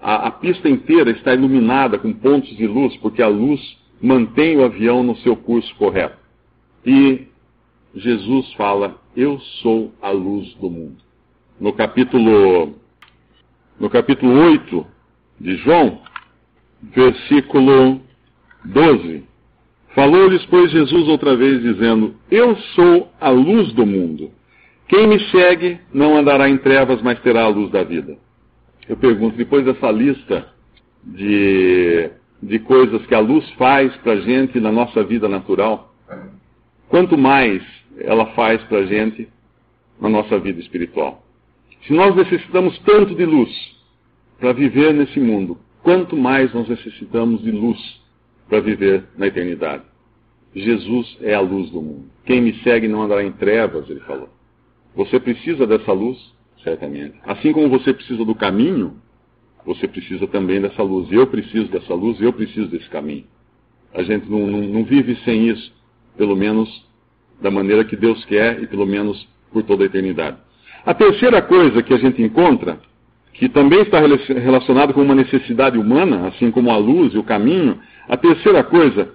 a, 0.00 0.28
a 0.28 0.30
pista 0.30 0.68
inteira 0.68 1.10
está 1.10 1.34
iluminada 1.34 1.98
com 1.98 2.12
pontos 2.12 2.56
de 2.56 2.66
luz, 2.66 2.96
porque 2.98 3.22
a 3.22 3.28
luz 3.28 3.60
mantém 4.00 4.56
o 4.56 4.64
avião 4.64 5.02
no 5.02 5.16
seu 5.16 5.36
curso 5.36 5.74
correto. 5.76 6.18
E 6.86 7.26
Jesus 7.94 8.52
fala: 8.54 8.96
Eu 9.16 9.38
sou 9.62 9.92
a 10.00 10.10
luz 10.10 10.54
do 10.54 10.70
mundo. 10.70 11.03
No 11.60 11.72
capítulo, 11.72 12.74
no 13.78 13.88
capítulo 13.88 14.32
8 14.32 14.86
de 15.40 15.56
João, 15.58 16.00
versículo 16.82 18.00
12. 18.64 19.24
Falou-lhes, 19.94 20.44
pois, 20.46 20.70
Jesus 20.70 21.08
outra 21.08 21.36
vez, 21.36 21.62
dizendo: 21.62 22.14
Eu 22.30 22.56
sou 22.74 23.10
a 23.20 23.30
luz 23.30 23.72
do 23.72 23.86
mundo. 23.86 24.30
Quem 24.88 25.06
me 25.06 25.20
segue 25.30 25.78
não 25.92 26.16
andará 26.16 26.48
em 26.48 26.58
trevas, 26.58 27.00
mas 27.00 27.20
terá 27.20 27.44
a 27.44 27.48
luz 27.48 27.70
da 27.70 27.82
vida. 27.82 28.18
Eu 28.88 28.96
pergunto, 28.96 29.36
depois 29.36 29.64
dessa 29.64 29.90
lista 29.90 30.46
de, 31.02 32.10
de 32.42 32.58
coisas 32.58 33.06
que 33.06 33.14
a 33.14 33.20
luz 33.20 33.48
faz 33.52 33.94
para 33.98 34.12
a 34.12 34.20
gente 34.20 34.60
na 34.60 34.70
nossa 34.70 35.02
vida 35.02 35.28
natural, 35.28 35.94
quanto 36.88 37.16
mais 37.16 37.62
ela 37.98 38.26
faz 38.34 38.62
para 38.64 38.78
a 38.78 38.86
gente 38.86 39.28
na 40.00 40.08
nossa 40.08 40.38
vida 40.38 40.60
espiritual. 40.60 41.23
Se 41.86 41.92
nós 41.92 42.14
necessitamos 42.16 42.78
tanto 42.80 43.14
de 43.14 43.24
luz 43.24 43.50
para 44.38 44.52
viver 44.52 44.94
nesse 44.94 45.20
mundo, 45.20 45.58
quanto 45.82 46.16
mais 46.16 46.52
nós 46.54 46.68
necessitamos 46.68 47.42
de 47.42 47.50
luz 47.50 47.78
para 48.48 48.60
viver 48.60 49.04
na 49.16 49.26
eternidade. 49.26 49.84
Jesus 50.54 51.18
é 51.20 51.34
a 51.34 51.40
luz 51.40 51.70
do 51.70 51.82
mundo. 51.82 52.04
Quem 52.24 52.40
me 52.40 52.54
segue 52.62 52.88
não 52.88 53.02
andará 53.02 53.24
em 53.24 53.32
trevas, 53.32 53.88
ele 53.90 54.00
falou. 54.00 54.28
Você 54.94 55.18
precisa 55.18 55.66
dessa 55.66 55.92
luz? 55.92 56.18
Certamente. 56.62 57.18
Assim 57.24 57.52
como 57.52 57.68
você 57.68 57.92
precisa 57.92 58.24
do 58.24 58.34
caminho, 58.34 58.96
você 59.66 59.88
precisa 59.88 60.26
também 60.26 60.60
dessa 60.60 60.82
luz. 60.82 61.10
Eu 61.10 61.26
preciso 61.26 61.68
dessa 61.70 61.92
luz, 61.92 62.20
eu 62.20 62.32
preciso 62.32 62.68
desse 62.68 62.88
caminho. 62.88 63.24
A 63.92 64.02
gente 64.02 64.28
não, 64.30 64.46
não, 64.46 64.60
não 64.60 64.84
vive 64.84 65.16
sem 65.24 65.48
isso, 65.48 65.72
pelo 66.16 66.36
menos 66.36 66.68
da 67.42 67.50
maneira 67.50 67.84
que 67.84 67.96
Deus 67.96 68.24
quer 68.24 68.62
e 68.62 68.66
pelo 68.66 68.86
menos 68.86 69.28
por 69.52 69.62
toda 69.64 69.82
a 69.82 69.86
eternidade. 69.86 70.38
A 70.86 70.92
terceira 70.92 71.40
coisa 71.40 71.82
que 71.82 71.94
a 71.94 71.96
gente 71.96 72.22
encontra, 72.22 72.78
que 73.32 73.48
também 73.48 73.80
está 73.80 73.98
relacionada 73.98 74.92
com 74.92 75.00
uma 75.00 75.14
necessidade 75.14 75.78
humana, 75.78 76.28
assim 76.28 76.50
como 76.50 76.70
a 76.70 76.76
luz 76.76 77.14
e 77.14 77.18
o 77.18 77.24
caminho, 77.24 77.80
a 78.08 78.16
terceira 78.16 78.62
coisa 78.62 79.08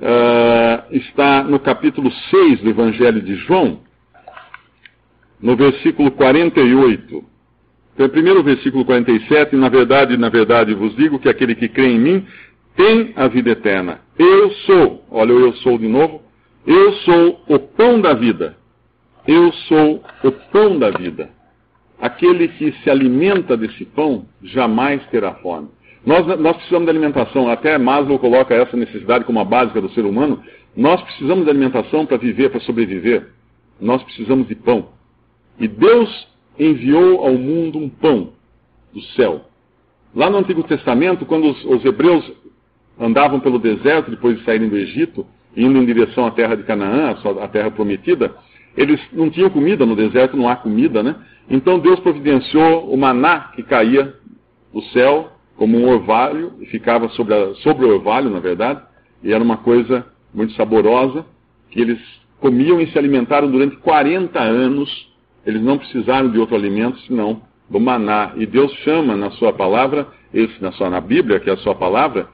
uh, 0.00 0.96
está 0.96 1.44
no 1.44 1.60
capítulo 1.60 2.10
6 2.10 2.60
do 2.62 2.70
Evangelho 2.70 3.20
de 3.20 3.36
João, 3.36 3.80
no 5.40 5.56
versículo 5.56 6.10
48. 6.10 7.24
Então, 7.94 8.08
primeiro 8.08 8.40
o 8.40 8.44
versículo 8.44 8.84
47, 8.84 9.54
na 9.54 9.68
verdade, 9.68 10.16
na 10.16 10.28
verdade 10.28 10.74
vos 10.74 10.94
digo 10.96 11.20
que 11.20 11.28
aquele 11.28 11.54
que 11.54 11.68
crê 11.68 11.86
em 11.86 12.00
mim 12.00 12.26
tem 12.74 13.12
a 13.14 13.28
vida 13.28 13.50
eterna. 13.50 14.00
Eu 14.18 14.50
sou, 14.66 15.04
olha 15.10 15.32
eu 15.32 15.52
sou 15.56 15.78
de 15.78 15.86
novo, 15.86 16.22
eu 16.66 16.92
sou 16.94 17.44
o 17.48 17.58
pão 17.58 18.00
da 18.00 18.12
vida. 18.12 18.56
Eu 19.26 19.52
sou 19.52 20.02
o 20.24 20.32
pão 20.50 20.78
da 20.78 20.90
vida. 20.90 21.30
Aquele 22.00 22.48
que 22.48 22.72
se 22.82 22.90
alimenta 22.90 23.56
desse 23.56 23.84
pão 23.84 24.26
jamais 24.42 25.04
terá 25.06 25.34
fome. 25.34 25.68
Nós, 26.04 26.26
nós 26.40 26.56
precisamos 26.56 26.86
de 26.86 26.90
alimentação, 26.90 27.48
até 27.48 27.78
Maslow 27.78 28.18
coloca 28.18 28.52
essa 28.52 28.76
necessidade 28.76 29.24
como 29.24 29.38
a 29.38 29.44
básica 29.44 29.80
do 29.80 29.88
ser 29.90 30.04
humano. 30.04 30.42
Nós 30.76 31.00
precisamos 31.02 31.44
de 31.44 31.50
alimentação 31.50 32.04
para 32.04 32.16
viver, 32.16 32.50
para 32.50 32.60
sobreviver. 32.60 33.28
Nós 33.80 34.02
precisamos 34.02 34.48
de 34.48 34.56
pão. 34.56 34.88
E 35.60 35.68
Deus 35.68 36.26
enviou 36.58 37.24
ao 37.24 37.34
mundo 37.34 37.78
um 37.78 37.88
pão 37.88 38.32
do 38.92 39.00
céu. 39.14 39.42
Lá 40.14 40.28
no 40.28 40.38
Antigo 40.38 40.64
Testamento, 40.64 41.24
quando 41.24 41.50
os, 41.50 41.64
os 41.64 41.84
hebreus 41.84 42.30
andavam 42.98 43.38
pelo 43.38 43.60
deserto 43.60 44.10
depois 44.10 44.38
de 44.38 44.44
saírem 44.44 44.68
do 44.68 44.76
Egito, 44.76 45.24
indo 45.56 45.78
em 45.78 45.86
direção 45.86 46.26
à 46.26 46.30
terra 46.32 46.56
de 46.56 46.64
Canaã, 46.64 47.14
a 47.40 47.48
terra 47.48 47.70
prometida, 47.70 48.34
eles 48.76 49.00
não 49.12 49.30
tinham 49.30 49.50
comida 49.50 49.84
no 49.84 49.96
deserto, 49.96 50.36
não 50.36 50.48
há 50.48 50.56
comida, 50.56 51.02
né? 51.02 51.16
Então 51.48 51.78
Deus 51.78 52.00
providenciou 52.00 52.92
o 52.92 52.96
maná 52.96 53.52
que 53.54 53.62
caía 53.62 54.14
do 54.72 54.82
céu 54.84 55.32
como 55.56 55.78
um 55.78 55.88
orvalho, 55.88 56.54
e 56.60 56.66
ficava 56.66 57.08
sobre, 57.10 57.34
a, 57.34 57.54
sobre 57.56 57.84
o 57.84 57.94
orvalho, 57.94 58.30
na 58.30 58.40
verdade, 58.40 58.80
e 59.22 59.32
era 59.32 59.44
uma 59.44 59.58
coisa 59.58 60.06
muito 60.34 60.54
saborosa, 60.54 61.24
que 61.70 61.80
eles 61.80 62.00
comiam 62.40 62.80
e 62.80 62.90
se 62.90 62.98
alimentaram 62.98 63.50
durante 63.50 63.76
40 63.76 64.40
anos 64.40 65.12
eles 65.44 65.62
não 65.62 65.78
precisaram 65.78 66.30
de 66.30 66.38
outro 66.38 66.54
alimento 66.54 66.98
senão 67.00 67.42
do 67.68 67.80
maná. 67.80 68.32
E 68.36 68.46
Deus 68.46 68.72
chama 68.84 69.16
na 69.16 69.30
sua 69.32 69.52
palavra, 69.52 70.06
esse, 70.32 70.62
na, 70.62 70.72
sua, 70.72 70.88
na 70.88 71.00
Bíblia, 71.00 71.40
que 71.40 71.50
é 71.50 71.52
a 71.52 71.58
sua 71.58 71.74
palavra, 71.74 72.28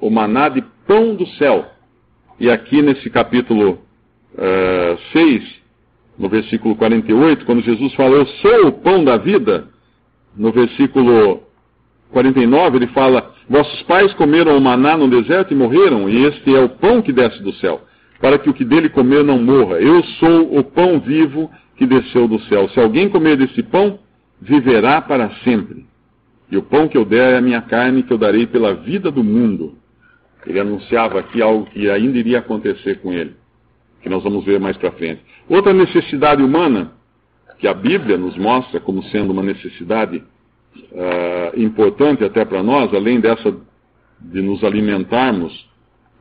o 0.00 0.10
maná 0.10 0.48
de 0.48 0.62
pão 0.86 1.14
do 1.14 1.26
céu. 1.26 1.66
E 2.38 2.50
aqui 2.50 2.82
nesse 2.82 3.08
capítulo 3.10 3.80
uh, 4.38 4.42
eh, 4.42 4.98
6, 5.12 5.42
no 6.18 6.28
versículo 6.28 6.76
48, 6.76 7.44
quando 7.44 7.62
Jesus 7.62 7.94
fala, 7.94 8.16
Eu 8.16 8.26
sou 8.26 8.68
o 8.68 8.72
pão 8.72 9.04
da 9.04 9.16
vida, 9.16 9.68
no 10.36 10.52
versículo 10.52 11.42
49, 12.12 12.76
ele 12.78 12.86
fala, 12.88 13.34
Vossos 13.48 13.82
pais 13.82 14.12
comeram 14.14 14.56
o 14.56 14.60
maná 14.60 14.96
no 14.96 15.08
deserto 15.08 15.52
e 15.52 15.56
morreram, 15.56 16.08
e 16.08 16.24
este 16.26 16.54
é 16.54 16.60
o 16.60 16.68
pão 16.68 17.00
que 17.00 17.12
desce 17.12 17.42
do 17.42 17.52
céu, 17.54 17.80
para 18.20 18.38
que 18.38 18.50
o 18.50 18.54
que 18.54 18.64
dele 18.64 18.88
comer 18.88 19.24
não 19.24 19.38
morra. 19.38 19.76
Eu 19.80 20.02
sou 20.04 20.58
o 20.58 20.62
pão 20.62 21.00
vivo 21.00 21.50
que 21.76 21.86
desceu 21.86 22.28
do 22.28 22.40
céu. 22.42 22.68
Se 22.70 22.80
alguém 22.80 23.08
comer 23.08 23.36
desse 23.36 23.62
pão, 23.62 23.98
viverá 24.40 25.00
para 25.00 25.30
sempre. 25.44 25.86
E 26.50 26.56
o 26.56 26.62
pão 26.62 26.88
que 26.88 26.96
eu 26.96 27.04
der 27.04 27.34
é 27.34 27.38
a 27.38 27.42
minha 27.42 27.62
carne 27.62 28.02
que 28.02 28.12
eu 28.12 28.18
darei 28.18 28.46
pela 28.46 28.74
vida 28.74 29.10
do 29.10 29.22
mundo. 29.22 29.76
Ele 30.46 30.60
anunciava 30.60 31.20
aqui 31.20 31.42
algo 31.42 31.66
que 31.66 31.90
ainda 31.90 32.18
iria 32.18 32.38
acontecer 32.38 33.00
com 33.00 33.12
ele, 33.12 33.34
que 34.02 34.08
nós 34.08 34.22
vamos 34.22 34.44
ver 34.44 34.60
mais 34.60 34.76
para 34.76 34.92
frente. 34.92 35.20
Outra 35.48 35.72
necessidade 35.72 36.42
humana, 36.42 36.92
que 37.58 37.66
a 37.66 37.74
Bíblia 37.74 38.16
nos 38.16 38.36
mostra 38.36 38.78
como 38.80 39.02
sendo 39.04 39.32
uma 39.32 39.42
necessidade 39.42 40.18
uh, 40.18 41.60
importante 41.60 42.24
até 42.24 42.44
para 42.44 42.62
nós, 42.62 42.92
além 42.94 43.20
dessa 43.20 43.54
de 44.20 44.42
nos 44.42 44.62
alimentarmos, 44.64 45.68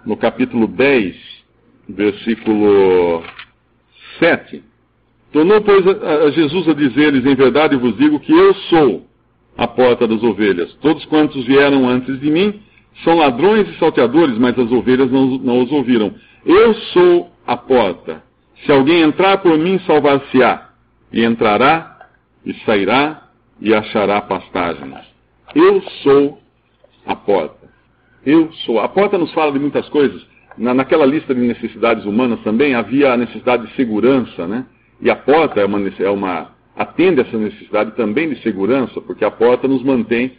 no 0.06 0.16
capítulo 0.16 0.68
10, 0.68 1.16
versículo 1.90 3.24
7, 4.20 4.64
Tornou, 5.32 5.62
pois, 5.62 5.86
a 5.86 6.30
Jesus 6.32 6.68
a 6.70 6.74
dizer-lhes: 6.74 7.26
Em 7.26 7.36
verdade 7.36 7.76
vos 7.76 7.98
digo 7.98 8.20
que 8.20 8.32
eu 8.32 8.54
sou 8.70 9.06
a 9.58 9.68
porta 9.68 10.08
das 10.08 10.24
ovelhas. 10.24 10.74
Todos 10.82 11.06
quantos 11.06 11.46
vieram 11.46 11.88
antes 11.88 12.20
de 12.20 12.30
mim 12.30 12.60
são 13.04 13.18
ladrões 13.18 13.68
e 13.70 13.78
salteadores, 13.78 14.38
mas 14.38 14.58
as 14.58 14.72
ovelhas 14.72 15.12
não, 15.12 15.38
não 15.38 15.62
os 15.62 15.72
ouviram. 15.72 16.14
Eu 16.46 16.74
sou 16.74 17.30
a 17.48 17.56
porta. 17.56 18.22
Se 18.66 18.72
alguém 18.72 19.02
entrar 19.02 19.38
por 19.38 19.58
mim, 19.58 19.80
salvar-se-á. 19.80 20.70
E 21.12 21.24
entrará, 21.24 22.10
e 22.46 22.54
sairá, 22.66 23.30
e 23.62 23.74
achará 23.74 24.22
pastagens. 24.22 24.94
Eu 25.56 25.82
sou 26.04 26.40
a 27.06 27.16
porta. 27.16 27.68
Eu 28.26 28.52
sou. 28.66 28.80
A 28.80 28.90
porta 28.90 29.18
nos 29.18 29.34
fala 29.34 29.54
de 29.54 29.60
muitas 29.60 29.88
coisas. 29.90 30.22
Na, 30.58 30.74
naquela 30.74 31.06
lista 31.06 31.34
de 31.34 31.42
necessidades 31.42 32.04
humanas 32.06 32.42
também 32.42 32.76
havia 32.76 33.14
a 33.14 33.18
necessidade 33.18 33.68
de 33.68 33.76
segurança, 33.76 34.46
né? 34.46 34.66
E 35.00 35.10
a 35.10 35.16
porta 35.16 35.62
é 35.62 35.66
uma, 35.66 35.80
é 35.88 36.10
uma, 36.10 36.52
atende 36.76 37.22
essa 37.22 37.38
necessidade 37.38 37.92
também 37.92 38.30
de 38.30 38.42
segurança, 38.42 39.00
porque 39.02 39.24
a 39.24 39.32
porta 39.32 39.68
nos 39.68 39.84
mantém 39.84 40.34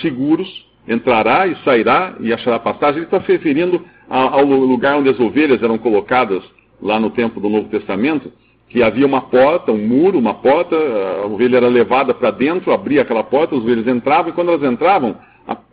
seguros 0.00 0.67
entrará 0.88 1.46
e 1.46 1.54
sairá 1.64 2.14
e 2.20 2.32
achará 2.32 2.58
pastagem. 2.58 2.98
Ele 2.98 3.04
está 3.04 3.20
se 3.20 3.30
referindo 3.30 3.84
ao 4.08 4.44
lugar 4.44 4.96
onde 4.96 5.10
as 5.10 5.20
ovelhas 5.20 5.62
eram 5.62 5.76
colocadas 5.76 6.42
lá 6.80 6.98
no 6.98 7.10
tempo 7.10 7.40
do 7.40 7.48
Novo 7.48 7.68
Testamento, 7.68 8.32
que 8.68 8.82
havia 8.82 9.06
uma 9.06 9.22
porta, 9.22 9.72
um 9.72 9.86
muro, 9.86 10.18
uma 10.18 10.34
porta, 10.34 10.76
a 10.76 11.26
ovelha 11.26 11.56
era 11.58 11.68
levada 11.68 12.14
para 12.14 12.30
dentro, 12.30 12.72
abria 12.72 13.02
aquela 13.02 13.24
porta, 13.24 13.54
as 13.54 13.62
ovelhas 13.62 13.86
entravam, 13.86 14.30
e 14.30 14.32
quando 14.32 14.50
elas 14.50 14.70
entravam, 14.70 15.16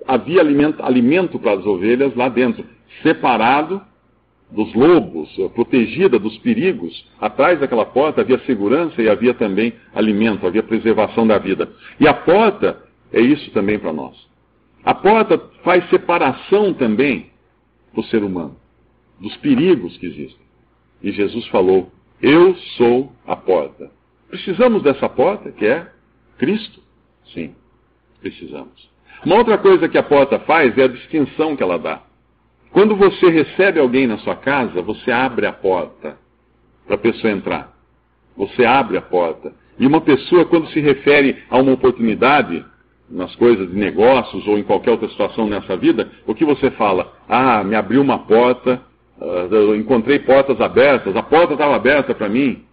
havia 0.07 0.41
alimento, 0.41 0.83
alimento 0.83 1.39
para 1.39 1.53
as 1.53 1.65
ovelhas 1.65 2.15
lá 2.15 2.29
dentro, 2.29 2.65
separado 3.03 3.81
dos 4.49 4.73
lobos, 4.73 5.29
protegida 5.53 6.17
dos 6.19 6.37
perigos. 6.37 7.05
Atrás 7.19 7.59
daquela 7.59 7.85
porta 7.85 8.21
havia 8.21 8.39
segurança 8.39 9.01
e 9.01 9.09
havia 9.09 9.33
também 9.33 9.73
alimento, 9.93 10.45
havia 10.47 10.63
preservação 10.63 11.27
da 11.27 11.37
vida. 11.37 11.69
E 11.99 12.07
a 12.07 12.13
porta 12.13 12.77
é 13.11 13.19
isso 13.19 13.51
também 13.51 13.77
para 13.77 13.91
nós. 13.91 14.15
A 14.85 14.93
porta 14.93 15.39
faz 15.63 15.89
separação 15.89 16.71
também 16.71 17.31
do 17.91 18.03
ser 18.03 18.23
humano, 18.23 18.55
dos 19.19 19.35
perigos 19.37 19.97
que 19.97 20.05
existem. 20.05 20.45
E 21.01 21.11
Jesus 21.11 21.47
falou: 21.47 21.91
Eu 22.21 22.55
sou 22.77 23.11
a 23.25 23.35
porta. 23.35 23.89
Precisamos 24.29 24.83
dessa 24.83 25.09
porta, 25.09 25.51
que 25.51 25.65
é 25.65 25.91
Cristo? 26.37 26.81
Sim, 27.33 27.55
precisamos. 28.21 28.89
Uma 29.25 29.37
outra 29.37 29.57
coisa 29.57 29.89
que 29.89 29.97
a 29.97 30.03
porta 30.03 30.39
faz 30.39 30.77
é 30.77 30.83
a 30.83 30.87
distinção 30.87 31.55
que 31.55 31.63
ela 31.63 31.79
dá. 31.79 32.03
Quando 32.71 32.95
você 32.95 33.29
recebe 33.29 33.79
alguém 33.79 34.05
na 34.05 34.19
sua 34.19 34.35
casa, 34.35 34.81
você 34.81 35.11
abre 35.11 35.47
a 35.47 35.53
porta 35.53 36.17
para 36.85 36.95
a 36.95 36.99
pessoa 36.99 37.33
entrar. 37.33 37.73
Você 38.37 38.65
abre 38.65 38.97
a 38.97 39.01
porta. 39.01 39.53
E 39.79 39.87
uma 39.87 40.01
pessoa, 40.01 40.45
quando 40.45 40.67
se 40.67 40.79
refere 40.79 41.43
a 41.49 41.57
uma 41.57 41.71
oportunidade, 41.71 42.63
nas 43.09 43.35
coisas 43.35 43.69
de 43.69 43.75
negócios 43.75 44.47
ou 44.47 44.57
em 44.57 44.63
qualquer 44.63 44.91
outra 44.91 45.07
situação 45.09 45.47
nessa 45.47 45.77
vida, 45.77 46.09
o 46.25 46.33
que 46.33 46.45
você 46.45 46.71
fala? 46.71 47.13
Ah, 47.29 47.63
me 47.63 47.75
abriu 47.75 48.01
uma 48.01 48.19
porta, 48.19 48.81
uh, 49.19 49.75
encontrei 49.75 50.19
portas 50.19 50.59
abertas, 50.59 51.15
a 51.15 51.23
porta 51.23 51.53
estava 51.53 51.75
aberta 51.75 52.13
para 52.13 52.29
mim. 52.29 52.63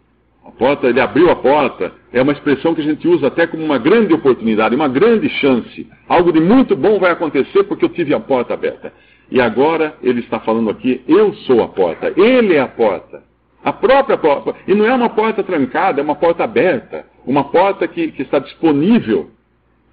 A 0.45 0.51
porta, 0.51 0.89
ele 0.89 1.01
abriu 1.01 1.31
a 1.31 1.37
porta, 1.37 1.93
é 2.13 2.21
uma 2.21 2.33
expressão 2.33 2.75
que 2.75 2.81
a 2.81 2.85
gente 2.85 3.07
usa 3.07 3.29
até 3.29 3.47
como 3.47 3.65
uma 3.65 3.79
grande 3.79 4.13
oportunidade, 4.13 4.75
uma 4.75 4.89
grande 4.89 5.29
chance. 5.29 5.87
Algo 6.09 6.33
de 6.33 6.41
muito 6.41 6.75
bom 6.75 6.99
vai 6.99 7.13
acontecer 7.13 7.63
porque 7.65 7.85
eu 7.85 7.89
tive 7.89 8.13
a 8.13 8.19
porta 8.19 8.53
aberta. 8.53 8.93
E 9.31 9.41
agora 9.41 9.95
ele 10.03 10.21
está 10.21 10.41
falando 10.41 10.69
aqui, 10.69 11.01
eu 11.07 11.33
sou 11.47 11.63
a 11.63 11.69
porta, 11.69 12.13
ele 12.17 12.55
é 12.55 12.61
a 12.61 12.67
porta. 12.67 13.23
A 13.65 13.73
própria 13.73 14.19
porta. 14.19 14.55
E 14.67 14.75
não 14.75 14.85
é 14.85 14.93
uma 14.93 15.11
porta 15.11 15.45
trancada, 15.45 16.01
é 16.01 16.05
uma 16.05 16.17
porta 16.17 16.43
aberta. 16.43 17.07
Uma 17.25 17.45
porta 17.45 17.87
que, 17.87 18.11
que 18.11 18.23
está 18.23 18.41
disponível 18.41 19.31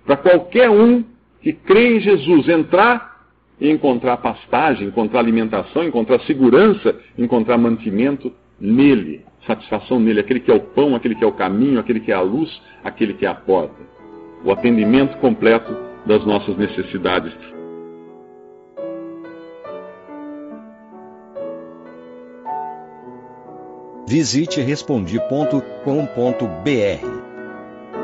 para 0.05 0.17
qualquer 0.17 0.69
um 0.69 1.03
que 1.41 1.53
crê 1.53 1.97
em 1.97 1.99
Jesus 1.99 2.47
entrar 2.47 3.09
e 3.59 3.69
encontrar 3.69 4.17
pastagem, 4.17 4.87
encontrar 4.87 5.19
alimentação, 5.19 5.83
encontrar 5.83 6.19
segurança, 6.21 6.95
encontrar 7.17 7.57
mantimento 7.57 8.31
nele, 8.59 9.21
satisfação 9.45 9.99
nele, 9.99 10.19
aquele 10.19 10.39
que 10.39 10.51
é 10.51 10.53
o 10.53 10.61
pão, 10.61 10.95
aquele 10.95 11.15
que 11.15 11.23
é 11.23 11.27
o 11.27 11.31
caminho, 11.31 11.79
aquele 11.79 11.99
que 11.99 12.11
é 12.11 12.15
a 12.15 12.21
luz, 12.21 12.61
aquele 12.83 13.13
que 13.13 13.25
é 13.25 13.29
a 13.29 13.35
porta. 13.35 13.81
O 14.43 14.51
atendimento 14.51 15.17
completo 15.17 15.75
das 16.05 16.25
nossas 16.25 16.57
necessidades. 16.57 17.33
Visite 24.07 24.59
respondi.com.br 24.61 27.28